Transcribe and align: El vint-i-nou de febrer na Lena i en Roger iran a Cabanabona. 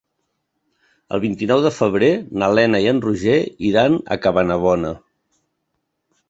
El 1.17 1.19
vint-i-nou 1.25 1.61
de 1.65 1.71
febrer 1.75 2.09
na 2.43 2.47
Lena 2.61 2.79
i 2.85 2.87
en 2.93 3.03
Roger 3.05 3.37
iran 3.69 3.99
a 4.17 4.19
Cabanabona. 4.25 4.95